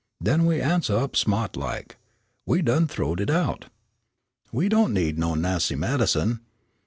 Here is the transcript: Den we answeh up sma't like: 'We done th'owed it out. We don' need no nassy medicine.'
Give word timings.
Den 0.19 0.47
we 0.47 0.59
answeh 0.59 0.97
up 0.97 1.13
sma't 1.15 1.55
like: 1.55 1.97
'We 2.47 2.63
done 2.63 2.87
th'owed 2.87 3.21
it 3.21 3.29
out. 3.29 3.65
We 4.51 4.67
don' 4.67 4.91
need 4.95 5.19
no 5.19 5.35
nassy 5.35 5.75
medicine.' 5.75 6.39